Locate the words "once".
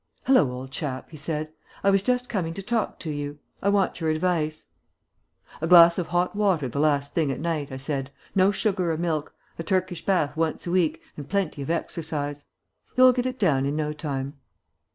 10.35-10.65